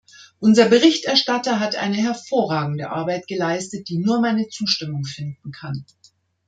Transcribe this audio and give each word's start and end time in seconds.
Unser 0.39 0.67
Berichterstatter 0.67 1.59
hat 1.59 1.75
eine 1.75 1.97
hervorragende 1.97 2.89
Arbeit 2.89 3.27
geleistet, 3.27 3.87
die 3.87 3.99
nur 3.99 4.19
meine 4.19 4.47
Zustimmung 4.49 5.03
finden 5.05 5.51
kann. 5.51 5.85